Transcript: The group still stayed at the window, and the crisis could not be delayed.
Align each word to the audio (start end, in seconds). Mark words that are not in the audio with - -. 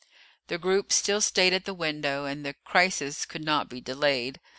The 0.47 0.57
group 0.57 0.91
still 0.91 1.21
stayed 1.21 1.53
at 1.53 1.65
the 1.65 1.75
window, 1.75 2.25
and 2.25 2.43
the 2.43 2.55
crisis 2.65 3.23
could 3.23 3.43
not 3.45 3.69
be 3.69 3.79
delayed. 3.79 4.39